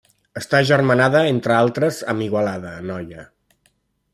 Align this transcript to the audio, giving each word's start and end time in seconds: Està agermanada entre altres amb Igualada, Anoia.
Està 0.39 0.61
agermanada 0.63 1.21
entre 1.33 1.55
altres 1.57 1.99
amb 2.15 2.25
Igualada, 2.29 2.73
Anoia. 2.81 3.27